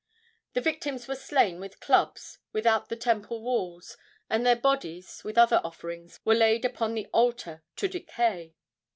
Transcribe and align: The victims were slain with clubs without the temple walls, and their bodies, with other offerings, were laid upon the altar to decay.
The 0.53 0.61
victims 0.61 1.07
were 1.07 1.13
slain 1.15 1.59
with 1.59 1.79
clubs 1.79 2.39
without 2.53 2.89
the 2.89 2.95
temple 2.95 3.43
walls, 3.43 3.97
and 4.31 4.43
their 4.43 4.55
bodies, 4.55 5.23
with 5.23 5.37
other 5.37 5.61
offerings, 5.63 6.19
were 6.25 6.33
laid 6.33 6.65
upon 6.65 6.95
the 6.95 7.05
altar 7.13 7.61
to 7.75 7.87
decay. 7.87 8.55